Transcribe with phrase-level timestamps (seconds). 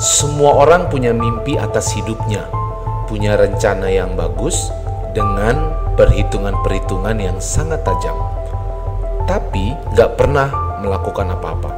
[0.00, 2.48] Semua orang punya mimpi atas hidupnya,
[3.04, 4.72] punya rencana yang bagus
[5.12, 8.16] dengan perhitungan-perhitungan yang sangat tajam.
[9.28, 10.48] Tapi gak pernah
[10.80, 11.70] melakukan apa-apa.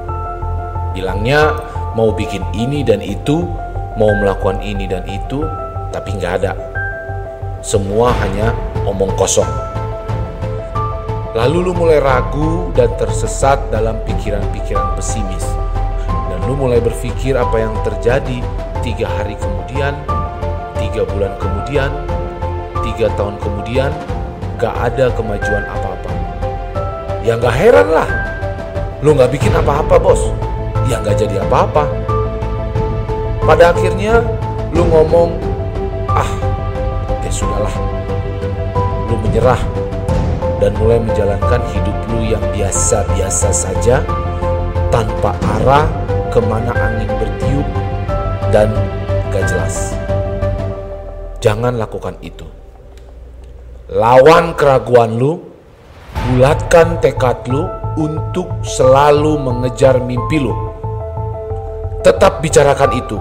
[0.94, 1.50] Bilangnya
[1.98, 3.42] mau bikin ini dan itu,
[3.98, 5.42] mau melakukan ini dan itu,
[5.90, 6.54] tapi gak ada.
[7.58, 8.54] Semua hanya
[8.86, 9.50] omong kosong.
[11.34, 15.61] Lalu lu mulai ragu dan tersesat dalam pikiran-pikiran pesimis
[16.46, 18.42] lu mulai berpikir apa yang terjadi
[18.82, 19.94] tiga hari kemudian,
[20.78, 21.90] tiga bulan kemudian,
[22.82, 23.90] tiga tahun kemudian,
[24.58, 26.10] gak ada kemajuan apa-apa.
[27.22, 28.08] Ya gak heran lah,
[29.06, 30.34] lu gak bikin apa-apa bos,
[30.90, 31.86] ya gak jadi apa-apa.
[33.46, 34.22] Pada akhirnya
[34.74, 35.38] lu ngomong,
[36.10, 36.30] ah
[37.22, 37.74] ya sudahlah,
[39.06, 39.62] lu menyerah
[40.58, 44.02] dan mulai menjalankan hidup lu yang biasa-biasa saja
[44.90, 46.01] tanpa arah
[46.32, 47.68] ke mana angin bertiup
[48.48, 48.72] dan
[49.28, 49.92] gak jelas.
[51.44, 52.48] Jangan lakukan itu.
[53.92, 55.44] Lawan keraguan lu,
[56.32, 57.68] bulatkan tekad lu
[58.00, 60.56] untuk selalu mengejar mimpi lu.
[62.00, 63.20] Tetap bicarakan itu.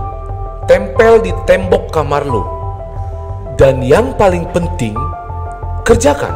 [0.72, 2.48] Tempel di tembok kamar lu.
[3.59, 4.95] Dan yang paling penting,
[5.84, 6.32] kerjakan.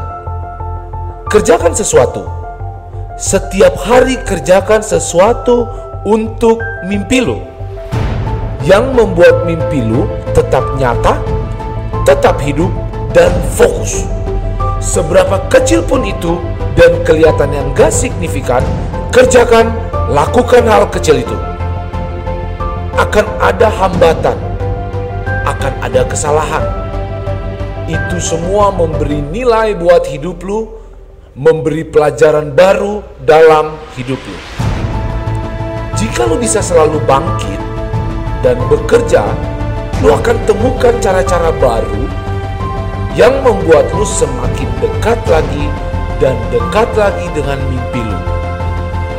[1.31, 2.28] Kerjakan sesuatu.
[3.16, 5.64] Setiap hari kerjakan sesuatu
[6.06, 7.42] untuk mimpi lu.
[8.61, 10.06] Yang membuat mimpi lu
[10.38, 11.17] tetap nyata,
[12.06, 12.70] tetap hidup,
[13.14, 14.06] dan fokus.
[14.81, 16.38] Seberapa kecil pun itu
[16.78, 18.62] dan kelihatan yang gak signifikan,
[19.09, 19.74] kerjakan,
[20.13, 21.38] lakukan hal kecil itu.
[22.96, 24.38] Akan ada hambatan,
[25.46, 26.66] akan ada kesalahan.
[27.85, 30.69] Itu semua memberi nilai buat hidup lu,
[31.38, 34.55] memberi pelajaran baru dalam hidup lu.
[36.06, 37.58] Jika lu bisa selalu bangkit
[38.46, 39.26] dan bekerja,
[40.06, 42.06] lu akan temukan cara-cara baru
[43.18, 45.66] yang membuat lu semakin dekat lagi
[46.22, 48.22] dan dekat lagi dengan mimpi lu.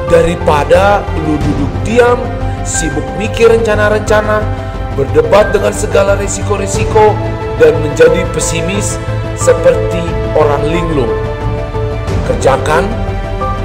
[0.06, 2.22] Daripada lu duduk diam,
[2.62, 4.46] sibuk mikir rencana-rencana,
[4.94, 7.18] berdebat dengan segala risiko-risiko,
[7.58, 8.94] dan menjadi pesimis
[9.34, 10.06] seperti
[10.38, 11.10] orang linglung.
[12.30, 12.86] Kerjakan,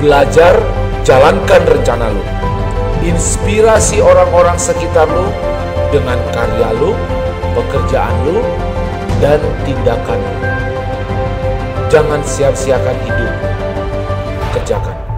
[0.01, 0.57] belajar,
[1.05, 2.41] jalankan rencana lu
[3.01, 5.27] inspirasi orang-orang sekitar lu
[5.89, 6.93] dengan karya lu,
[7.57, 8.39] pekerjaan lu,
[9.19, 10.35] dan tindakan lu.
[11.91, 13.33] Jangan sia-siakan hidup.
[14.55, 15.10] Kerjakan.